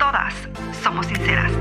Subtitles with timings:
[0.00, 0.32] todas
[0.82, 1.52] somos sinceras.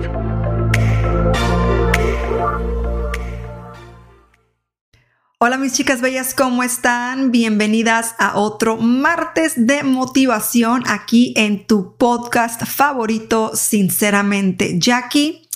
[5.39, 7.31] Hola mis chicas bellas, ¿cómo están?
[7.31, 15.49] Bienvenidas a otro martes de motivación aquí en tu podcast favorito, sinceramente, Jackie.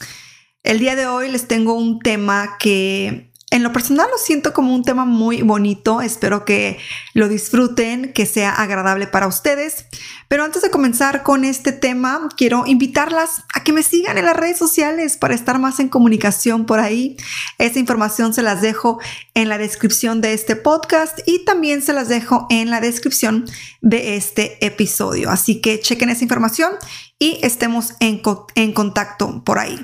[0.62, 4.74] El día de hoy les tengo un tema que en lo personal lo siento como
[4.74, 6.80] un tema muy bonito, espero que
[7.14, 9.86] lo disfruten, que sea agradable para ustedes.
[10.28, 14.36] Pero antes de comenzar con este tema, quiero invitarlas a que me sigan en las
[14.36, 17.16] redes sociales para estar más en comunicación por ahí.
[17.60, 19.00] Esa información se las dejo
[19.36, 23.46] en la descripción de este podcast y también se las dejo en la descripción
[23.82, 25.30] de este episodio.
[25.30, 26.72] Así que chequen esa información
[27.20, 28.24] y estemos en,
[28.56, 29.80] en contacto por ahí.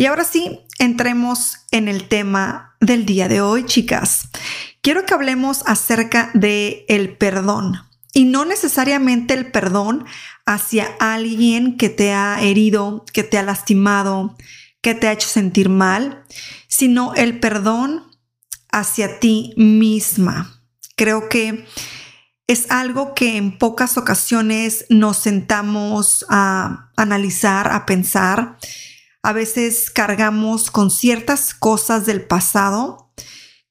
[0.00, 4.30] Y ahora sí, entremos en el tema del día de hoy, chicas.
[4.80, 7.82] Quiero que hablemos acerca de el perdón
[8.14, 10.06] y no necesariamente el perdón
[10.46, 14.38] hacia alguien que te ha herido, que te ha lastimado,
[14.80, 16.24] que te ha hecho sentir mal,
[16.66, 18.02] sino el perdón
[18.72, 20.62] hacia ti misma.
[20.96, 21.66] Creo que
[22.46, 28.56] es algo que en pocas ocasiones nos sentamos a analizar, a pensar
[29.22, 33.12] a veces cargamos con ciertas cosas del pasado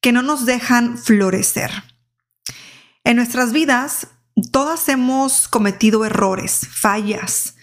[0.01, 1.71] que no nos dejan florecer.
[3.03, 4.07] En nuestras vidas,
[4.51, 7.55] todas hemos cometido errores, fallas.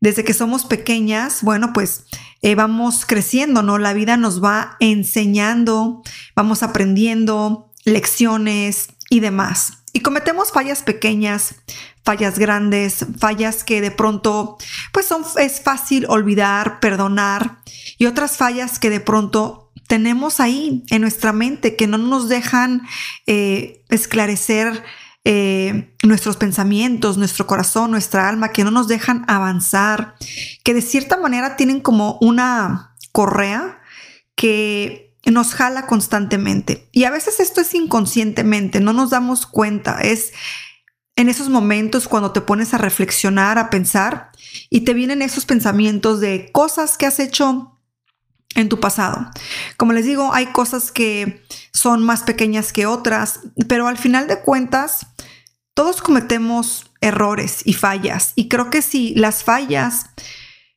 [0.00, 2.04] Desde que somos pequeñas, bueno, pues
[2.42, 3.78] eh, vamos creciendo, ¿no?
[3.78, 6.02] La vida nos va enseñando,
[6.36, 9.84] vamos aprendiendo lecciones y demás.
[9.92, 11.54] Y cometemos fallas pequeñas,
[12.02, 14.58] fallas grandes, fallas que de pronto
[14.92, 17.58] pues son, es fácil olvidar, perdonar
[17.96, 22.82] y otras fallas que de pronto tenemos ahí en nuestra mente que no nos dejan
[23.28, 24.82] eh, esclarecer
[25.22, 30.16] eh, nuestros pensamientos, nuestro corazón, nuestra alma, que no nos dejan avanzar,
[30.64, 33.80] que de cierta manera tienen como una correa
[34.34, 36.88] que nos jala constantemente.
[36.92, 40.00] Y a veces esto es inconscientemente, no nos damos cuenta.
[40.00, 40.32] Es
[41.16, 44.30] en esos momentos cuando te pones a reflexionar, a pensar,
[44.70, 47.80] y te vienen esos pensamientos de cosas que has hecho
[48.54, 49.30] en tu pasado.
[49.76, 54.40] Como les digo, hay cosas que son más pequeñas que otras, pero al final de
[54.40, 55.06] cuentas,
[55.74, 58.32] todos cometemos errores y fallas.
[58.36, 60.06] Y creo que si las fallas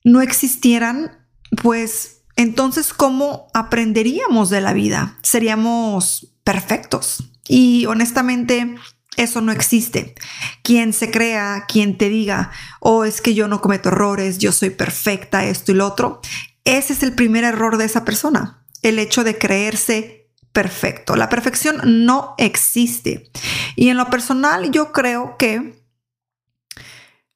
[0.04, 1.28] no existieran,
[1.62, 5.18] pues entonces, ¿cómo aprenderíamos de la vida?
[5.24, 7.32] Seríamos perfectos.
[7.48, 8.76] Y honestamente,
[9.18, 10.14] eso no existe.
[10.62, 14.70] Quien se crea, quien te diga, oh, es que yo no cometo errores, yo soy
[14.70, 16.22] perfecta, esto y lo otro,
[16.64, 21.16] ese es el primer error de esa persona, el hecho de creerse perfecto.
[21.16, 23.32] La perfección no existe.
[23.76, 25.82] Y en lo personal, yo creo que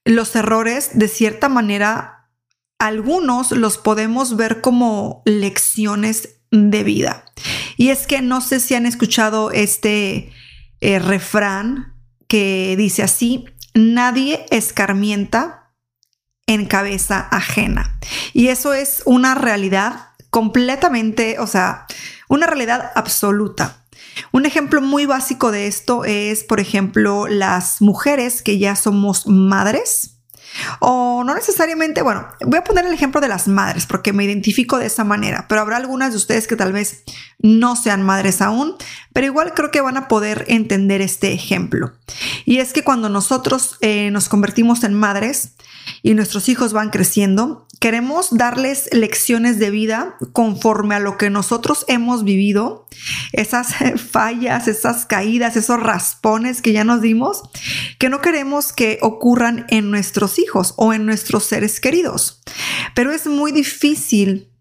[0.06, 2.21] los errores, de cierta manera,
[2.82, 7.26] algunos los podemos ver como lecciones de vida.
[7.78, 10.32] Y es que no sé si han escuchado este
[10.82, 11.94] eh, refrán
[12.28, 15.74] que dice así, nadie escarmienta
[16.48, 18.00] en cabeza ajena.
[18.34, 21.86] Y eso es una realidad completamente, o sea,
[22.30, 23.86] una realidad absoluta.
[24.32, 30.11] Un ejemplo muy básico de esto es, por ejemplo, las mujeres que ya somos madres
[30.80, 34.78] o no necesariamente, bueno, voy a poner el ejemplo de las madres porque me identifico
[34.78, 37.04] de esa manera, pero habrá algunas de ustedes que tal vez
[37.40, 38.76] no sean madres aún,
[39.14, 41.94] pero igual creo que van a poder entender este ejemplo.
[42.46, 45.54] Y es que cuando nosotros eh, nos convertimos en madres
[46.04, 51.84] y nuestros hijos van creciendo, queremos darles lecciones de vida conforme a lo que nosotros
[51.88, 52.88] hemos vivido,
[53.34, 53.74] esas
[54.12, 57.42] fallas, esas caídas, esos raspones que ya nos dimos,
[57.98, 62.44] que no queremos que ocurran en nuestros hijos o en nuestros seres queridos.
[62.94, 64.52] Pero es muy difícil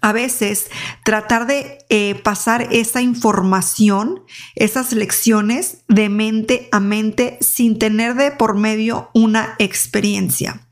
[0.00, 0.70] a veces
[1.04, 4.22] tratar de eh, pasar esa información,
[4.54, 10.62] esas lecciones de mente a mente sin tener de por medio una experiencia.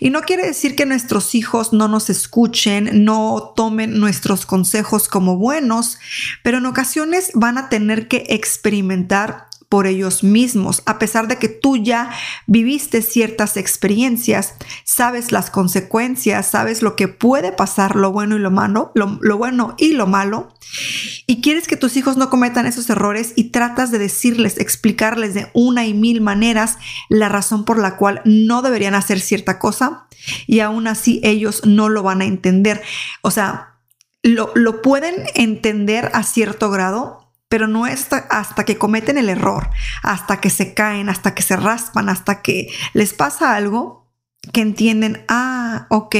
[0.00, 5.36] Y no quiere decir que nuestros hijos no nos escuchen, no tomen nuestros consejos como
[5.36, 5.98] buenos,
[6.42, 10.82] pero en ocasiones van a tener que experimentar por ellos mismos.
[10.84, 12.10] A pesar de que tú ya
[12.48, 18.50] viviste ciertas experiencias, sabes las consecuencias, sabes lo que puede pasar, lo bueno y lo
[18.50, 20.52] malo, lo, bueno y lo malo,
[21.28, 25.50] y quieres que tus hijos no cometan esos errores y tratas de decirles, explicarles de
[25.54, 26.76] una y mil maneras
[27.08, 30.08] la razón por la cual no deberían hacer cierta cosa
[30.48, 32.82] y aún así ellos no lo van a entender.
[33.22, 33.76] O sea,
[34.24, 37.19] lo, lo pueden entender a cierto grado,
[37.50, 39.70] pero no es hasta, que cometen el error,
[40.04, 44.08] hasta que se caen, hasta que se raspan, hasta que les pasa algo,
[44.52, 46.14] que entienden, ah, ok,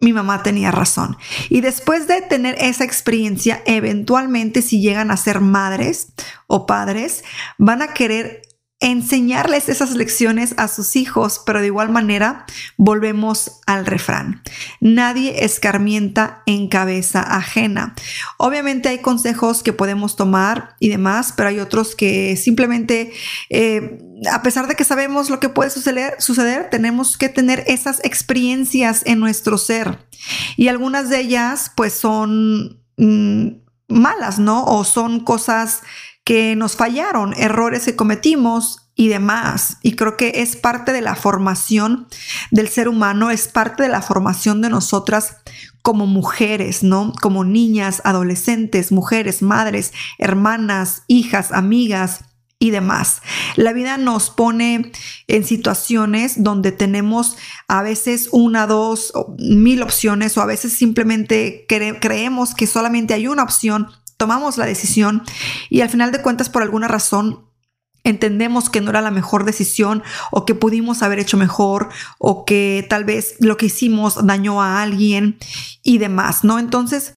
[0.00, 1.16] mi mamá tenía razón.
[1.48, 6.08] Y después de tener esa experiencia, eventualmente si llegan a ser madres
[6.48, 7.22] o padres,
[7.56, 8.42] van a querer
[8.80, 12.46] enseñarles esas lecciones a sus hijos, pero de igual manera
[12.76, 14.42] volvemos al refrán.
[14.80, 17.96] Nadie escarmienta en cabeza ajena.
[18.36, 23.12] Obviamente hay consejos que podemos tomar y demás, pero hay otros que simplemente,
[23.50, 23.98] eh,
[24.30, 29.18] a pesar de que sabemos lo que puede suceder, tenemos que tener esas experiencias en
[29.18, 30.06] nuestro ser.
[30.56, 33.48] Y algunas de ellas pues son mm,
[33.88, 34.64] malas, ¿no?
[34.64, 35.82] O son cosas
[36.28, 39.78] que nos fallaron, errores que cometimos y demás.
[39.80, 42.06] Y creo que es parte de la formación
[42.50, 45.38] del ser humano, es parte de la formación de nosotras
[45.80, 47.14] como mujeres, ¿no?
[47.22, 52.24] Como niñas, adolescentes, mujeres, madres, hermanas, hijas, amigas
[52.58, 53.22] y demás.
[53.56, 54.92] La vida nos pone
[55.28, 57.38] en situaciones donde tenemos
[57.68, 63.44] a veces una, dos, mil opciones o a veces simplemente creemos que solamente hay una
[63.44, 63.88] opción
[64.18, 65.22] tomamos la decisión
[65.70, 67.46] y al final de cuentas por alguna razón
[68.04, 71.88] entendemos que no era la mejor decisión o que pudimos haber hecho mejor
[72.18, 75.38] o que tal vez lo que hicimos dañó a alguien
[75.82, 76.58] y demás, ¿no?
[76.58, 77.14] Entonces,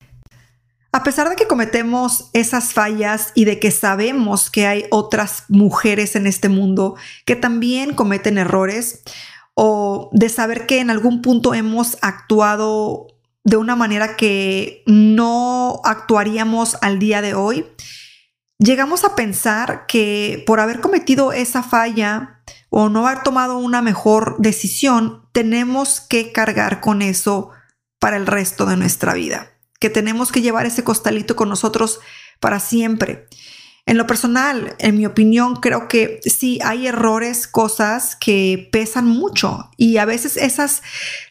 [0.92, 6.16] a pesar de que cometemos esas fallas y de que sabemos que hay otras mujeres
[6.16, 6.96] en este mundo
[7.26, 9.04] que también cometen errores,
[9.54, 13.08] o de saber que en algún punto hemos actuado
[13.44, 17.66] de una manera que no actuaríamos al día de hoy,
[18.60, 24.38] llegamos a pensar que por haber cometido esa falla o no haber tomado una mejor
[24.40, 27.52] decisión, tenemos que cargar con eso
[28.00, 32.00] para el resto de nuestra vida, que tenemos que llevar ese costalito con nosotros
[32.40, 33.28] para siempre.
[33.88, 39.72] En lo personal, en mi opinión, creo que sí hay errores, cosas que pesan mucho
[39.76, 40.84] y a veces esas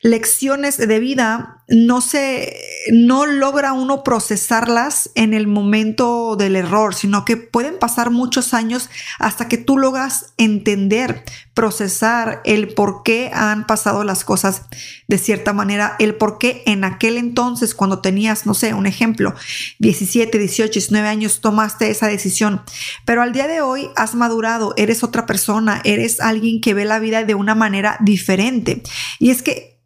[0.03, 2.57] lecciones de vida no se,
[2.93, 8.91] no logra uno procesarlas en el momento del error, sino que pueden pasar muchos años
[9.21, 11.23] hasta que tú logras entender,
[11.55, 14.63] procesar el por qué han pasado las cosas
[15.09, 19.35] de cierta manera, el por qué en aquel entonces, cuando tenías, no sé, un ejemplo,
[19.79, 22.63] 17, 18, 19 años, tomaste esa decisión,
[23.05, 26.99] pero al día de hoy has madurado, eres otra persona, eres alguien que ve la
[26.99, 28.83] vida de una manera diferente.
[29.19, 29.81] Y es que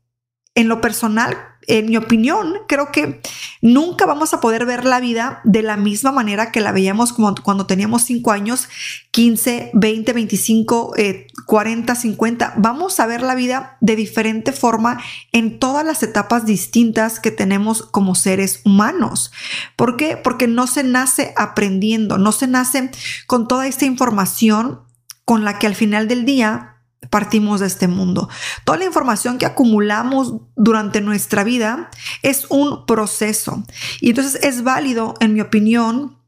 [0.54, 3.20] en lo personal, en mi opinión, creo que
[3.60, 7.66] nunca vamos a poder ver la vida de la misma manera que la veíamos cuando
[7.66, 8.68] teníamos 5 años,
[9.10, 10.94] 15, 20, 25,
[11.46, 12.54] 40, 50.
[12.56, 15.00] Vamos a ver la vida de diferente forma
[15.32, 19.32] en todas las etapas distintas que tenemos como seres humanos.
[19.76, 20.16] ¿Por qué?
[20.16, 22.90] Porque no se nace aprendiendo, no se nace
[23.26, 24.80] con toda esta información
[25.24, 26.73] con la que al final del día
[27.10, 28.28] partimos de este mundo.
[28.64, 31.90] Toda la información que acumulamos durante nuestra vida
[32.22, 33.62] es un proceso.
[34.00, 36.18] Y entonces es válido, en mi opinión,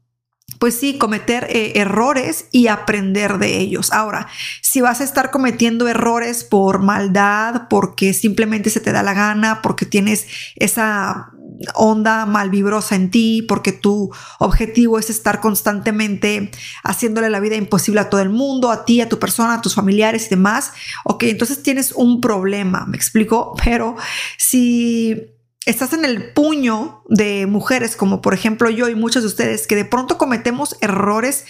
[0.59, 3.91] pues sí, cometer eh, errores y aprender de ellos.
[3.91, 4.27] Ahora,
[4.61, 9.61] si vas a estar cometiendo errores por maldad, porque simplemente se te da la gana,
[9.61, 11.31] porque tienes esa
[11.73, 16.51] onda malvibrosa en ti, porque tu objetivo es estar constantemente
[16.83, 19.75] haciéndole la vida imposible a todo el mundo, a ti, a tu persona, a tus
[19.75, 20.73] familiares y demás,
[21.03, 23.95] ok, entonces tienes un problema, me explico, pero
[24.37, 25.33] si
[25.65, 29.75] estás en el puño de mujeres como por ejemplo yo y muchos de ustedes que
[29.75, 31.43] de pronto cometemos errores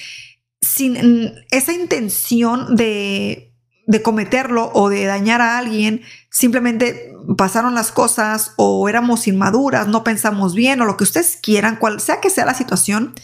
[0.60, 3.47] sin esa intención de
[3.88, 10.04] de cometerlo o de dañar a alguien, simplemente pasaron las cosas o éramos inmaduras, no
[10.04, 13.16] pensamos bien o lo que ustedes quieran, cual sea que sea la situación,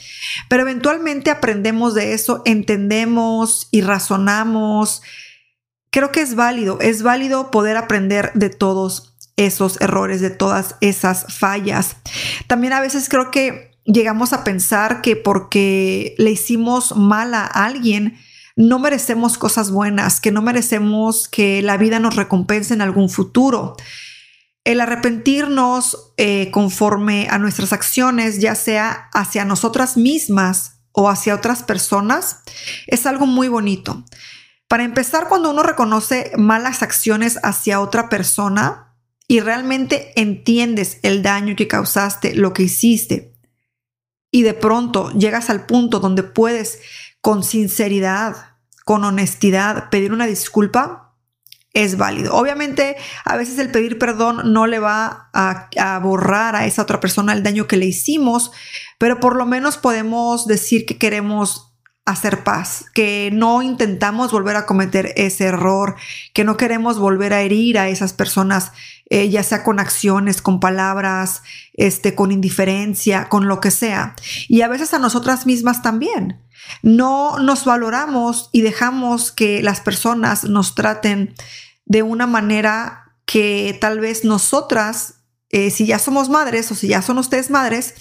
[0.49, 5.01] pero eventualmente aprendemos de eso, entendemos y razonamos.
[5.91, 11.25] Creo que es válido, es válido poder aprender de todos esos errores, de todas esas
[11.37, 11.97] fallas.
[12.47, 18.17] También a veces creo que llegamos a pensar que porque le hicimos mal a alguien,
[18.55, 23.75] no merecemos cosas buenas, que no merecemos que la vida nos recompense en algún futuro.
[24.63, 31.63] El arrepentirnos eh, conforme a nuestras acciones, ya sea hacia nosotras mismas o hacia otras
[31.63, 32.39] personas
[32.87, 34.05] es algo muy bonito.
[34.67, 38.95] Para empezar, cuando uno reconoce malas acciones hacia otra persona
[39.27, 43.33] y realmente entiendes el daño que causaste, lo que hiciste,
[44.31, 46.79] y de pronto llegas al punto donde puedes
[47.23, 51.15] con sinceridad, con honestidad, pedir una disculpa,
[51.71, 52.33] es válido.
[52.35, 57.31] Obviamente, a veces el pedir perdón no le va a, borrar a esa otra persona
[57.31, 58.51] el daño que le hicimos,
[58.97, 61.72] pero por lo menos podemos decir que queremos
[62.05, 65.95] hacer paz, que no intentamos volver a cometer ese error,
[66.33, 68.73] que no queremos volver a herir a esas personas,
[69.09, 71.43] eh, ya sea con acciones, con palabras,
[71.73, 74.15] este, con indiferencia, con lo que sea.
[74.49, 76.41] Y a veces a nosotras mismas también.
[76.81, 81.33] No nos valoramos y dejamos que las personas nos traten
[81.85, 85.15] de una manera que tal vez nosotras,
[85.49, 87.95] eh, si ya somos madres o si ya son ustedes madres,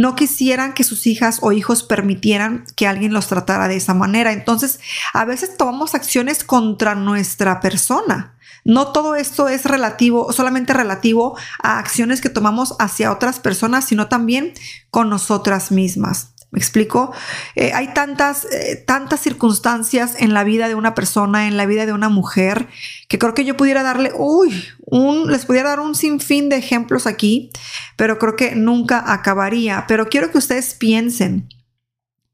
[0.00, 4.32] no quisieran que sus hijas o hijos permitieran que alguien los tratara de esa manera.
[4.32, 4.78] Entonces,
[5.12, 8.34] a veces tomamos acciones contra nuestra persona.
[8.64, 14.08] No todo esto es relativo, solamente relativo a acciones que tomamos hacia otras personas, sino
[14.08, 14.52] también
[14.90, 16.34] con nosotras mismas.
[16.50, 17.12] ¿Me explico?
[17.56, 21.84] Eh, hay tantas, eh, tantas circunstancias en la vida de una persona, en la vida
[21.84, 22.68] de una mujer,
[23.06, 27.06] que creo que yo pudiera darle, uy, un, les pudiera dar un sinfín de ejemplos
[27.06, 27.50] aquí,
[27.96, 29.84] pero creo que nunca acabaría.
[29.88, 31.48] Pero quiero que ustedes piensen,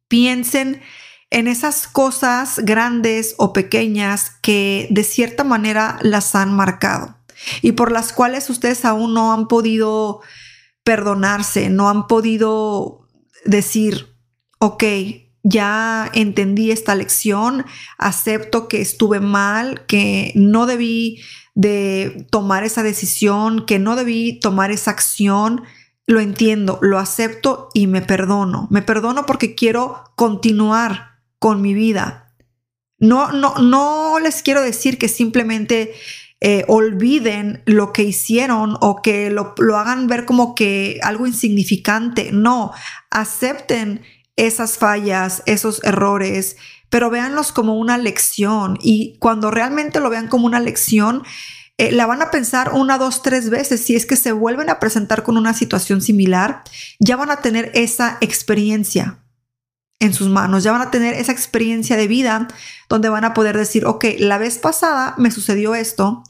[0.06, 0.80] piensen
[1.30, 7.16] en esas cosas grandes o pequeñas que de cierta manera las han marcado
[7.62, 10.20] y por las cuales ustedes aún no han podido
[10.84, 13.03] perdonarse, no han podido
[13.44, 14.16] decir,
[14.58, 14.84] ok,
[15.42, 17.66] ya entendí esta lección,
[17.98, 21.20] acepto que estuve mal, que no debí
[21.54, 25.62] de tomar esa decisión, que no debí tomar esa acción,
[26.06, 28.68] lo entiendo, lo acepto y me perdono.
[28.70, 32.34] Me perdono porque quiero continuar con mi vida.
[32.98, 35.94] No, no, no les quiero decir que simplemente
[36.46, 42.32] eh, olviden lo que hicieron o que lo, lo hagan ver como que algo insignificante.
[42.32, 42.70] No,
[43.10, 44.02] acepten
[44.36, 46.58] esas fallas, esos errores,
[46.90, 51.22] pero véanlos como una lección y cuando realmente lo vean como una lección,
[51.78, 53.82] eh, la van a pensar una, dos, tres veces.
[53.82, 56.62] Si es que se vuelven a presentar con una situación similar,
[57.00, 59.23] ya van a tener esa experiencia
[60.04, 62.48] en sus manos, ya van a tener esa experiencia de vida
[62.88, 66.22] donde van a poder decir, ok, la vez pasada me sucedió esto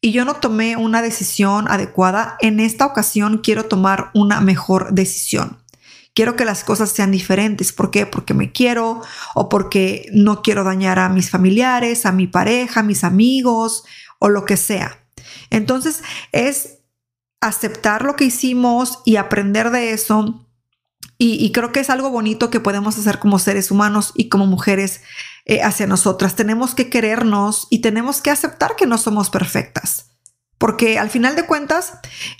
[0.00, 5.58] y yo no tomé una decisión adecuada, en esta ocasión quiero tomar una mejor decisión.
[6.14, 7.72] Quiero que las cosas sean diferentes.
[7.72, 8.04] ¿Por qué?
[8.06, 9.02] Porque me quiero
[9.34, 13.84] o porque no quiero dañar a mis familiares, a mi pareja, a mis amigos
[14.18, 15.04] o lo que sea.
[15.50, 16.78] Entonces es
[17.40, 20.47] aceptar lo que hicimos y aprender de eso
[21.20, 25.00] y, creo que es algo bonito que podemos hacer como seres humanos y como mujeres
[25.46, 26.36] eh, hacia nosotras.
[26.36, 30.12] Tenemos que querernos y tenemos que aceptar que no somos perfectas.
[30.58, 31.94] Porque al final de cuentas,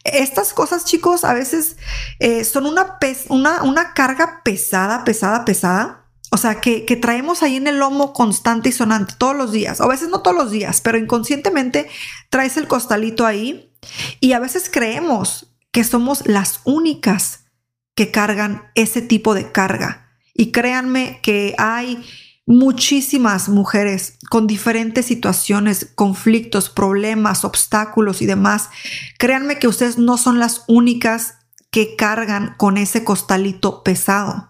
[0.05, 1.77] estas cosas, chicos, a veces
[2.21, 2.99] eh, son una,
[3.31, 6.05] una, una, carga pesada, pesada, pesada.
[6.31, 9.81] O sea, que, que traemos ahí en el lomo constante y sonante todos los días.
[9.81, 11.89] O a veces no todos los días, pero inconscientemente
[12.31, 13.75] traes el costalito ahí.
[14.21, 17.38] Y a veces creemos que somos las únicas
[17.99, 20.13] que cargan ese tipo de carga.
[20.33, 22.01] Y créanme que hay
[22.47, 28.69] muchísimas mujeres con diferentes situaciones, conflictos, problemas, obstáculos y demás.
[29.19, 31.39] Créanme que ustedes no son las únicas
[31.73, 34.49] que cargan con ese costalito pesado.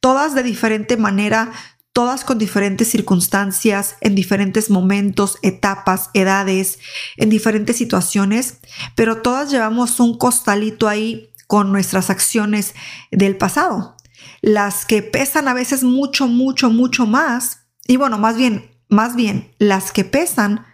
[0.00, 1.52] Todas de diferente manera,
[1.92, 6.80] todas con diferentes circunstancias, en diferentes momentos, etapas, edades,
[7.16, 8.58] en diferentes situaciones,
[8.96, 12.74] pero todas llevamos un costalito ahí con nuestras acciones
[13.10, 13.96] del pasado.
[14.40, 17.66] Las que pesan a veces mucho, mucho, mucho más.
[17.88, 20.64] Y bueno, más bien, más bien, las que pesan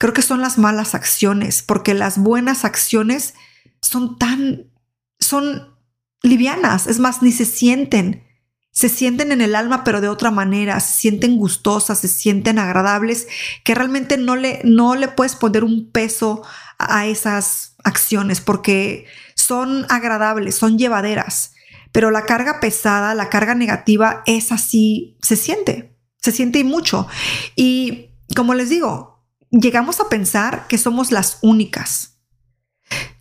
[0.00, 3.34] creo que son las malas acciones, porque las buenas acciones
[3.82, 4.70] son tan,
[5.18, 5.76] son
[6.22, 8.26] livianas, es más, ni se sienten.
[8.72, 13.26] Se sienten en el alma, pero de otra manera, se sienten gustosas, se sienten agradables,
[13.62, 16.42] que realmente no le, no le puedes poner un peso
[16.78, 19.06] a esas acciones, porque
[19.50, 21.54] son agradables, son llevaderas,
[21.90, 27.08] pero la carga pesada, la carga negativa es así, se siente, se siente y mucho.
[27.56, 32.20] Y como les digo, llegamos a pensar que somos las únicas.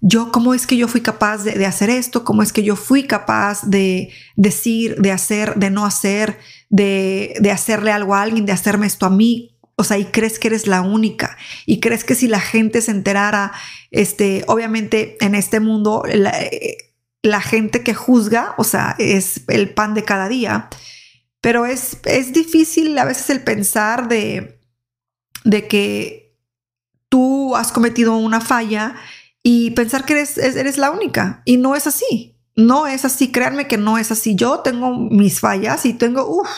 [0.02, 2.24] Yo, ¿cómo es que yo fui capaz de, hacer esto?
[2.24, 6.38] ¿Cómo es que yo fui capaz de decir, de hacer, de no hacer,
[6.70, 9.58] de, de hacerle algo a alguien, de hacerme esto a mí?
[9.80, 11.38] O sea, y crees que eres la única.
[11.66, 13.54] Y crees que si la gente se enterara,
[13.92, 20.04] este, obviamente en este mundo, la, gente que juzga, o sea, es el pan de
[20.04, 20.68] cada día.
[21.40, 24.60] Pero es, es difícil a veces el pensar de,
[25.46, 26.36] de que
[27.08, 28.98] tú has cometido una falla
[29.44, 31.42] y pensar que eres, eres la única.
[31.46, 32.36] Y no es así.
[32.58, 33.32] No es así.
[33.32, 34.36] Créanme que no es así.
[34.36, 36.50] Yo tengo mis fallas y tengo, uff,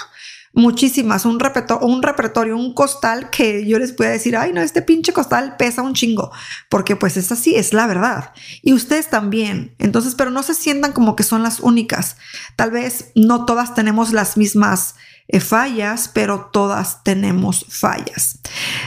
[0.54, 4.82] muchísimas, un repertorio, un repertorio, un costal que yo les pueda decir, ay, no, este
[4.82, 6.32] pinche costal pesa un chingo,
[6.70, 8.34] porque pues es así, es la verdad.
[8.62, 9.76] Y ustedes también.
[9.80, 12.18] Entonces, pero no se sientan como que son las únicas.
[12.56, 14.96] Tal vez no todas tenemos las mismas
[15.28, 18.40] eh, fallas, pero todas tenemos fallas.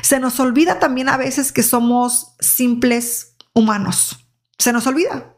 [0.02, 4.26] Se nos olvida también a veces que somos simples humanos.
[4.58, 5.33] Se nos olvida.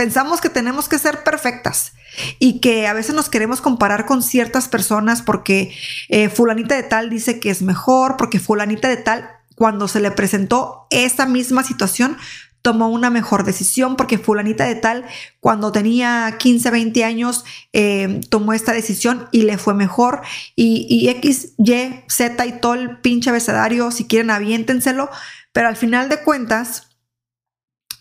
[0.00, 1.92] Pensamos que tenemos que ser perfectas
[2.38, 5.76] y que a veces nos queremos comparar con ciertas personas porque
[6.08, 10.10] eh, fulanita de tal dice que es mejor, porque fulanita de tal, cuando se le
[10.10, 12.16] presentó esa misma situación,
[12.62, 15.04] tomó una mejor decisión, porque fulanita de tal,
[15.38, 20.22] cuando tenía 15, 20 años, eh, tomó esta decisión y le fue mejor.
[20.56, 25.10] Y, y X, Y, Z y todo pinche abecedario, si quieren, aviéntenselo,
[25.52, 26.89] pero al final de cuentas,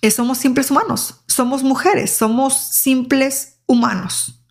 [0.10, 4.44] somos simples humanos, somos mujeres, somos simples humanos.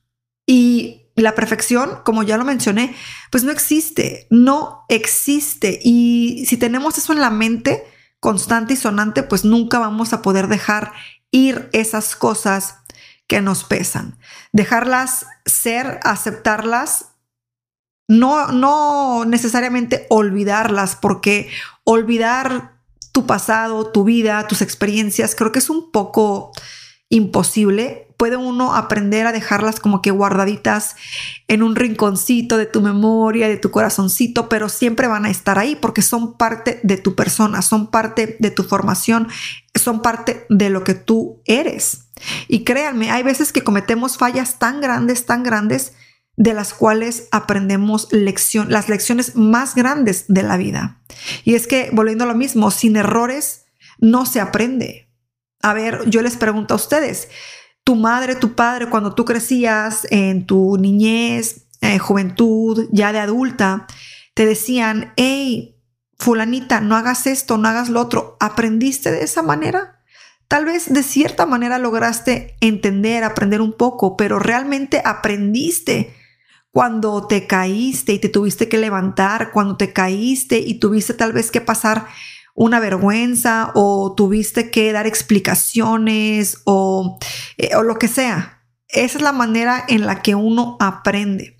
[0.46, 2.94] Y la perfección, como ya lo mencioné,
[3.30, 5.80] pues no existe, no existe.
[5.82, 7.84] Y si tenemos eso en la mente
[8.20, 10.92] constante y sonante, pues nunca vamos a poder dejar
[11.30, 12.76] ir esas cosas
[13.26, 14.18] que nos pesan.
[14.52, 17.06] Dejarlas ser, aceptarlas,
[18.08, 21.50] no, no necesariamente olvidarlas, porque
[21.84, 22.77] olvidar
[23.18, 26.52] tu pasado, tu vida, tus experiencias, creo que es un poco
[27.08, 28.06] imposible.
[28.16, 30.94] Puede uno aprender a dejarlas como que guardaditas
[31.48, 35.74] en un rinconcito de tu memoria, de tu corazoncito, pero siempre van a estar ahí
[35.74, 39.26] porque son parte de tu persona, son parte de tu formación,
[39.74, 42.10] son parte de lo que tú eres.
[42.46, 45.92] Y créanme, hay veces que cometemos fallas tan grandes, tan grandes,
[46.38, 51.02] de las cuales aprendemos lección, las lecciones más grandes de la vida.
[51.42, 53.64] Y es que, volviendo a lo mismo, sin errores
[53.98, 55.10] no se aprende.
[55.62, 57.28] A ver, yo les pregunto a ustedes,
[57.82, 63.88] tu madre, tu padre, cuando tú crecías en tu niñez, eh, juventud, ya de adulta,
[64.34, 65.76] te decían, hey,
[66.20, 68.36] fulanita, no hagas esto, no hagas lo otro.
[68.38, 70.04] ¿Aprendiste de esa manera?
[70.46, 76.14] Tal vez de cierta manera lograste entender, aprender un poco, pero realmente aprendiste
[76.70, 81.50] cuando te caíste y te tuviste que levantar, cuando te caíste y tuviste tal vez
[81.50, 82.06] que pasar
[82.54, 87.18] una vergüenza o tuviste que dar explicaciones o,
[87.56, 88.64] eh, o lo que sea.
[88.88, 91.56] Esa es la manera en la que uno aprende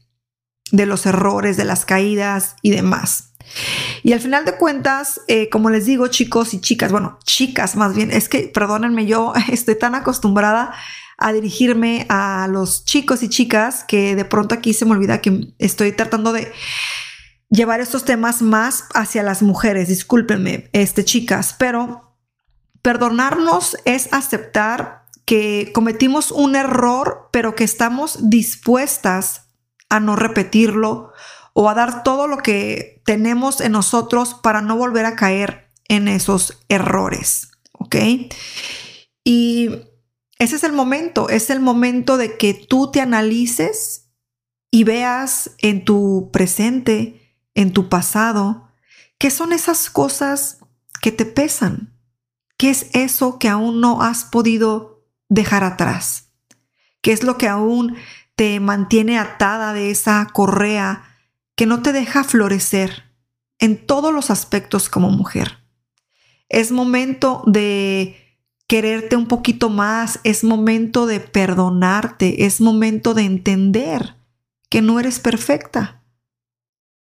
[0.72, 3.34] de los errores, de las caídas y demás.
[4.02, 7.94] Y al final de cuentas, eh, como les digo, chicos y chicas, bueno, chicas más
[7.94, 10.74] bien, es que perdónenme, yo estoy tan acostumbrada
[11.18, 15.52] a dirigirme a los chicos y chicas que de pronto aquí se me olvida que
[15.58, 16.52] estoy tratando de
[17.50, 22.16] llevar estos temas más hacia las mujeres, discúlpenme, este chicas, pero
[22.82, 29.48] perdonarnos es aceptar que cometimos un error, pero que estamos dispuestas
[29.88, 31.12] a no repetirlo
[31.52, 36.06] o a dar todo lo que tenemos en nosotros para no volver a caer en
[36.06, 37.96] esos errores, ¿ok?
[39.24, 39.87] Y
[40.38, 44.10] ese es el momento, es el momento de que tú te analices
[44.70, 48.68] y veas en tu presente, en tu pasado,
[49.18, 50.58] qué son esas cosas
[51.00, 51.98] que te pesan,
[52.56, 56.30] qué es eso que aún no has podido dejar atrás,
[57.02, 57.96] qué es lo que aún
[58.36, 61.02] te mantiene atada de esa correa
[61.56, 63.12] que no te deja florecer
[63.58, 65.58] en todos los aspectos como mujer.
[66.48, 68.27] Es momento de
[68.68, 74.16] quererte un poquito más, es momento de perdonarte, es momento de entender
[74.68, 76.04] que no eres perfecta,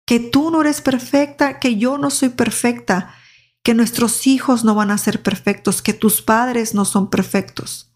[0.05, 3.15] que tú no eres perfecta, que yo no soy perfecta,
[3.63, 7.91] que nuestros hijos no van a ser perfectos, que tus padres no son perfectos.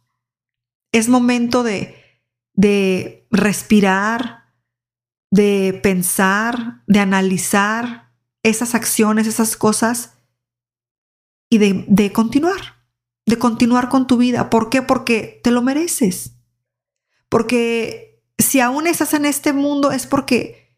[0.91, 1.95] Es momento de,
[2.53, 4.55] de respirar,
[5.29, 10.17] de pensar, de analizar esas acciones, esas cosas
[11.47, 12.80] y de, de continuar
[13.31, 14.49] de continuar con tu vida.
[14.49, 14.81] ¿Por qué?
[14.81, 16.33] Porque te lo mereces.
[17.29, 20.75] Porque si aún estás en este mundo es porque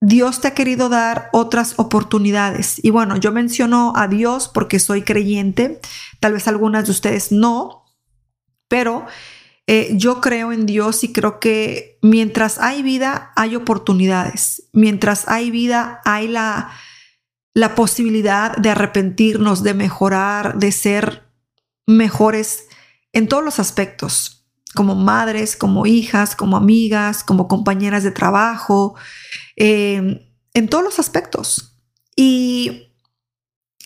[0.00, 2.84] Dios te ha querido dar otras oportunidades.
[2.84, 5.80] Y bueno, yo menciono a Dios porque soy creyente,
[6.18, 7.84] tal vez algunas de ustedes no,
[8.66, 9.06] pero
[9.68, 14.68] eh, yo creo en Dios y creo que mientras hay vida, hay oportunidades.
[14.72, 16.72] Mientras hay vida, hay la,
[17.54, 21.31] la posibilidad de arrepentirnos, de mejorar, de ser
[21.96, 22.66] mejores
[23.12, 24.38] en todos los aspectos.
[24.74, 28.94] como madres, como hijas, como amigas, como compañeras de trabajo,
[29.54, 31.78] eh, en todos los aspectos.
[32.16, 32.88] Y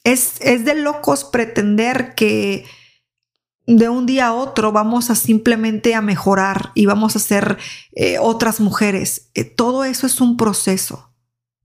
[0.05, 2.65] es, es de locos pretender que
[3.67, 7.59] de un día a otro vamos a simplemente a mejorar y vamos a ser
[7.93, 9.31] eh, otras mujeres.
[9.35, 11.13] Eh, todo eso es un proceso.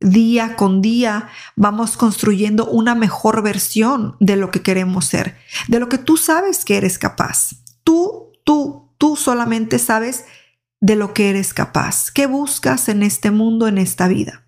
[0.02, 5.38] Día con día vamos construyendo una mejor versión de lo que queremos ser,
[5.68, 7.52] de lo que tú sabes que eres capaz.
[7.84, 10.26] Tú, tú, tú solamente sabes
[10.80, 12.12] de lo que eres capaz.
[12.12, 14.44] ¿Qué buscas en este mundo, en esta vida?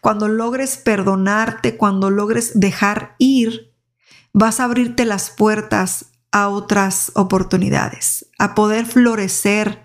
[0.00, 3.74] Cuando logres perdonarte, cuando logres dejar ir,
[4.32, 9.82] vas a abrirte las puertas a otras oportunidades, a poder florecer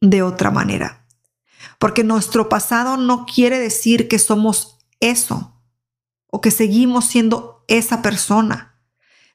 [0.00, 1.03] de otra manera.
[1.84, 5.60] Porque nuestro pasado no quiere decir que somos eso
[6.28, 8.80] o que seguimos siendo esa persona.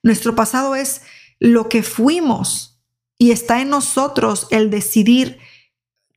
[0.02, 1.04] Nuestro pasado es
[1.40, 2.82] lo que fuimos
[3.20, 5.38] y está en nosotros el decidir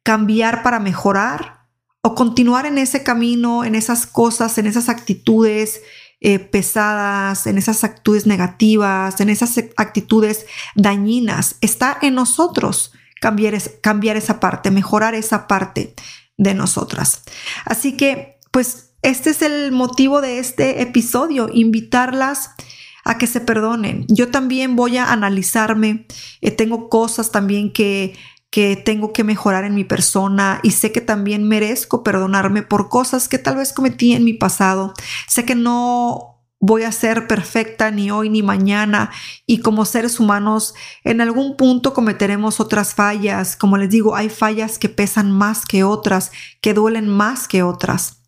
[0.05, 1.67] cambiar para mejorar
[2.01, 5.83] o continuar en ese camino, en esas cosas, en esas actitudes
[6.23, 11.57] eh, pesadas, en esas actitudes negativas, en esas actitudes dañinas.
[11.61, 15.95] Está en nosotros cambiar, cambiar esa parte, mejorar esa parte
[16.37, 17.23] de nosotras.
[17.65, 22.51] Así que, pues, este es el motivo de este episodio, invitarlas
[23.05, 24.07] a que se perdonen.
[24.09, 26.07] Yo también voy a analizarme,
[26.41, 28.15] eh, tengo cosas también que
[28.53, 33.27] que tengo que mejorar en mi persona y sé que también merezco perdonarme por cosas
[33.27, 34.93] que tal vez cometí en mi pasado.
[35.27, 36.32] Sé que no
[36.63, 39.11] voy a ser perfecta ni hoy ni mañana
[39.47, 43.57] y como seres humanos en algún punto cometeremos otras fallas.
[43.57, 48.23] Como les digo, hay fallas que pesan más que otras, que duelen más que otras.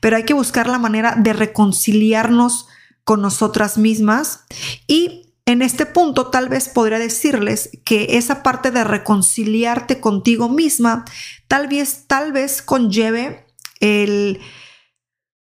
[0.00, 2.66] Pero hay que buscar la manera de reconciliarnos
[3.04, 4.40] con nosotras mismas
[4.88, 11.04] y en este punto tal vez podría decirles que esa parte de reconciliarte contigo misma
[11.46, 13.46] tal vez, tal vez conlleve
[13.78, 14.40] el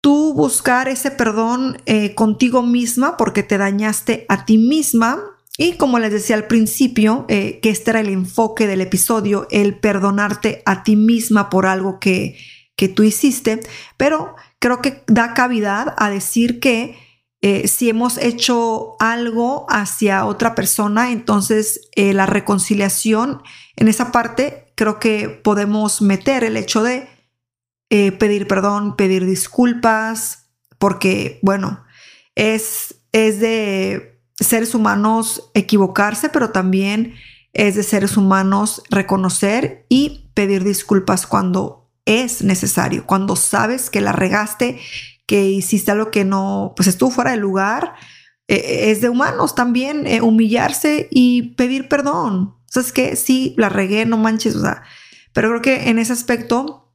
[0.00, 5.20] tú buscar ese perdón eh, contigo misma porque te dañaste a ti misma.
[5.58, 9.78] Y como les decía al principio, eh, que este era el enfoque del episodio, el
[9.78, 12.38] perdonarte a ti misma por algo que,
[12.76, 13.60] que tú hiciste,
[13.96, 16.98] pero creo que da cavidad a decir que
[17.40, 23.42] eh, si hemos hecho algo hacia otra persona, entonces la reconciliación
[23.76, 27.15] en esa parte creo que podemos meter el hecho de
[27.96, 31.82] eh, pedir perdón, pedir disculpas, porque bueno,
[32.34, 37.14] es, es de seres humanos equivocarse, pero también
[37.54, 44.12] es de seres humanos reconocer y pedir disculpas cuando es necesario, cuando sabes que la
[44.12, 44.78] regaste
[45.24, 47.94] que hiciste algo que no, pues estuvo fuera de lugar,
[48.46, 52.56] eh, es de humanos también eh, humillarse y pedir perdón.
[52.58, 54.82] O sea, es que sí, la regué, no manches, o sea,
[55.32, 56.85] pero creo que en ese aspecto,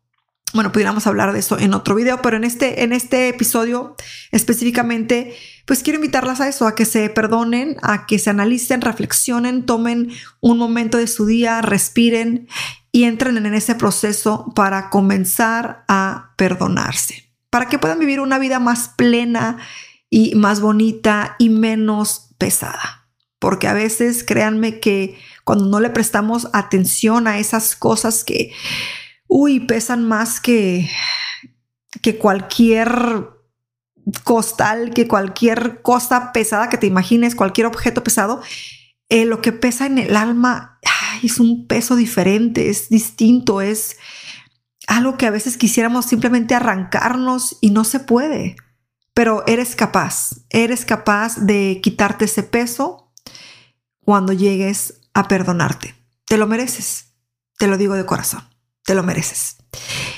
[0.53, 3.95] bueno, pudiéramos hablar de eso en otro video, pero en este, en este episodio
[4.31, 5.35] específicamente,
[5.65, 10.11] pues quiero invitarlas a eso, a que se perdonen, a que se analicen, reflexionen, tomen
[10.39, 12.47] un momento de su día, respiren
[12.91, 18.59] y entren en ese proceso para comenzar a perdonarse para que puedan vivir una vida
[18.59, 19.57] más plena
[20.09, 23.07] y más bonita y menos pesada.
[23.37, 28.53] Porque a veces, créanme que cuando no le prestamos atención a esas cosas que,
[29.33, 30.89] uy, pesan más que,
[32.01, 33.29] que cualquier
[34.23, 38.41] costal, que cualquier cosa pesada que te imagines, cualquier objeto pesado,
[39.09, 40.79] eh, lo que pesa en el alma
[41.23, 43.97] es un peso diferente, es distinto, es,
[44.87, 48.57] algo que a veces quisiéramos simplemente arrancarnos y no se puede.
[49.13, 53.13] Pero eres capaz, eres capaz de quitarte ese peso
[54.03, 55.95] cuando llegues a perdonarte.
[56.25, 57.13] Te lo mereces,
[57.57, 58.43] te lo digo de corazón,
[58.91, 59.55] te lo mereces.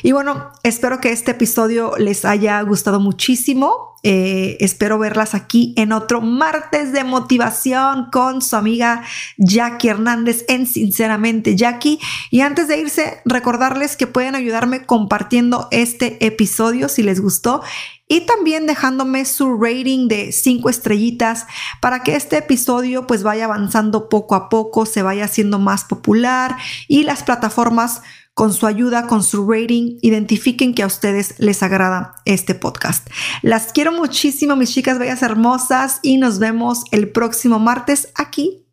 [0.01, 3.93] Y bueno, espero que este episodio les haya gustado muchísimo.
[4.01, 9.03] Eh, espero verlas aquí en otro martes de motivación con su amiga
[9.37, 11.99] Jackie Hernández en Sinceramente Jackie.
[12.31, 17.61] Y antes de irse, recordarles que pueden ayudarme compartiendo este episodio si les gustó
[18.07, 21.45] y también dejándome su rating de cinco estrellitas
[21.79, 26.57] para que este episodio pues vaya avanzando poco a poco, se vaya haciendo más popular
[26.87, 28.01] y las plataformas
[28.33, 33.07] con su ayuda, con su rating, identifiquen que a ustedes les agrada este podcast.
[33.41, 38.65] Las quiero muchísimo, mis chicas bellas hermosas, y nos vemos el próximo martes aquí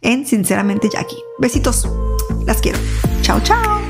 [0.00, 1.18] en Sinceramente Jackie.
[1.38, 1.88] Besitos,
[2.46, 2.78] las quiero.
[3.22, 3.87] Chao, chao.